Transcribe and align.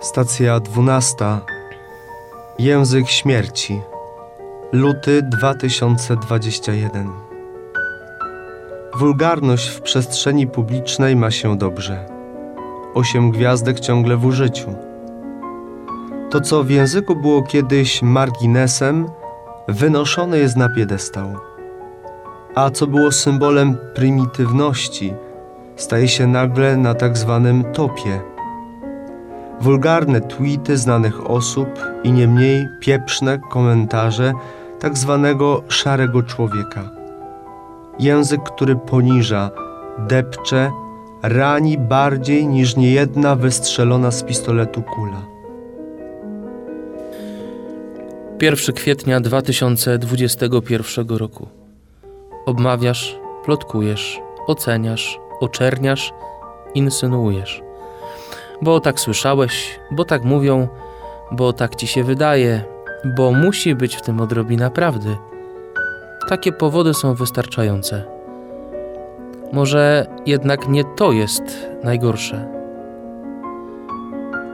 Stacja 0.00 0.60
12. 0.60 1.16
Język 2.58 3.08
śmierci. 3.08 3.80
Luty 4.72 5.22
2021. 5.22 7.08
Wulgarność 8.96 9.68
w 9.68 9.80
przestrzeni 9.80 10.46
publicznej 10.46 11.16
ma 11.16 11.30
się 11.30 11.58
dobrze. 11.58 12.06
Osiem 12.94 13.30
gwiazdek 13.30 13.80
ciągle 13.80 14.16
w 14.16 14.24
użyciu. 14.24 14.74
To, 16.30 16.40
co 16.40 16.64
w 16.64 16.70
języku 16.70 17.16
było 17.16 17.42
kiedyś 17.42 18.02
marginesem, 18.02 19.08
wynoszone 19.68 20.38
jest 20.38 20.56
na 20.56 20.68
piedestał. 20.68 21.36
A 22.54 22.70
co 22.70 22.86
było 22.86 23.12
symbolem 23.12 23.78
prymitywności, 23.94 25.14
staje 25.76 26.08
się 26.08 26.26
nagle 26.26 26.76
na 26.76 26.94
tak 26.94 27.18
zwanym 27.18 27.64
topie. 27.72 28.37
Wulgarne 29.60 30.20
tweety 30.20 30.76
znanych 30.76 31.30
osób 31.30 31.68
i 32.04 32.12
nie 32.12 32.28
mniej 32.28 32.66
pieprzne 32.80 33.38
komentarze 33.38 34.32
tak 34.80 34.98
zwanego 34.98 35.62
szarego 35.68 36.22
człowieka. 36.22 36.90
Język, 37.98 38.42
który 38.42 38.76
poniża, 38.76 39.50
depcze, 39.98 40.70
rani 41.22 41.78
bardziej 41.78 42.46
niż 42.46 42.76
niejedna 42.76 43.36
wystrzelona 43.36 44.10
z 44.10 44.22
pistoletu 44.22 44.82
kula. 44.82 45.22
1 48.42 48.74
kwietnia 48.74 49.20
2021 49.20 51.08
roku. 51.08 51.48
Obmawiasz, 52.46 53.18
plotkujesz, 53.44 54.20
oceniasz, 54.46 55.18
oczerniasz, 55.40 56.12
insynuujesz. 56.74 57.67
Bo 58.62 58.80
tak 58.80 59.00
słyszałeś, 59.00 59.80
bo 59.90 60.04
tak 60.04 60.24
mówią, 60.24 60.68
bo 61.32 61.52
tak 61.52 61.76
ci 61.76 61.86
się 61.86 62.04
wydaje, 62.04 62.64
bo 63.16 63.32
musi 63.32 63.74
być 63.74 63.96
w 63.96 64.02
tym 64.02 64.20
odrobina 64.20 64.70
prawdy. 64.70 65.16
Takie 66.28 66.52
powody 66.52 66.94
są 66.94 67.14
wystarczające. 67.14 68.04
Może 69.52 70.06
jednak 70.26 70.68
nie 70.68 70.84
to 70.84 71.12
jest 71.12 71.68
najgorsze. 71.84 72.48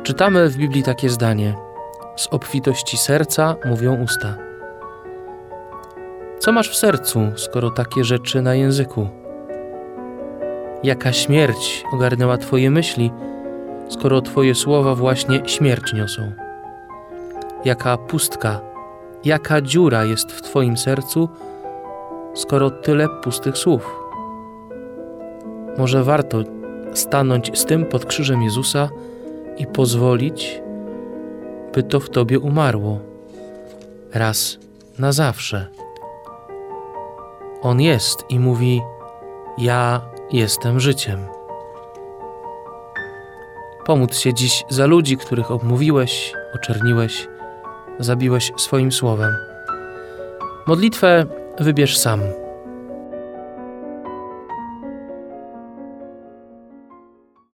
Czytamy 0.03 0.49
w 0.49 0.57
Biblii 0.57 0.83
takie 0.83 1.09
zdanie: 1.09 1.55
Z 2.17 2.27
obfitości 2.27 2.97
serca 2.97 3.57
mówią 3.65 4.03
usta. 4.03 4.35
Co 6.39 6.53
masz 6.53 6.71
w 6.71 6.77
sercu, 6.77 7.21
skoro 7.37 7.71
takie 7.71 8.05
rzeczy 8.05 8.43
na 8.43 8.55
języku? 8.55 9.09
Jaka 10.83 11.13
śmierć 11.13 11.85
ogarnęła 11.93 12.39
Twoje 12.39 12.71
myśli, 12.71 13.13
skoro 13.89 14.21
Twoje 14.21 14.55
słowa 14.55 14.95
właśnie 14.95 15.43
śmierć 15.47 15.93
niosą? 15.93 16.33
Jaka 17.65 17.97
pustka, 17.97 18.61
jaka 19.25 19.61
dziura 19.61 20.05
jest 20.05 20.33
w 20.33 20.43
Twoim 20.43 20.77
sercu, 20.77 21.29
skoro 22.35 22.71
tyle 22.71 23.09
pustych 23.09 23.59
słów? 23.59 24.01
Może 25.79 26.05
warto 26.05 26.39
stanąć 26.93 27.59
z 27.59 27.65
tym 27.65 27.87
pod 27.87 28.07
krzyżem 28.07 28.43
Jezusa 28.43 28.89
i 29.59 29.67
pozwolić, 29.67 30.63
by 31.75 31.83
to 31.83 32.01
w 32.01 32.11
Tobie 32.11 32.39
umarło, 32.39 33.01
raz 34.15 34.59
na 34.99 35.13
zawsze. 35.13 35.67
On 37.63 37.81
jest 37.81 38.25
i 38.29 38.39
mówi: 38.39 38.83
Ja 39.59 40.01
jestem 40.31 40.81
życiem. 40.81 41.19
Pomóc 43.85 44.19
się 44.19 44.35
dziś 44.35 44.65
za 44.69 44.87
ludzi, 44.87 45.17
których 45.17 45.51
obmówiłeś, 45.51 46.33
oczerniłeś, 46.55 47.29
zabiłeś 47.99 48.53
swoim 48.57 48.93
słowem. 48.93 49.37
Modlitwę 50.67 51.27
wybierz 51.61 51.99
sam 51.99 52.21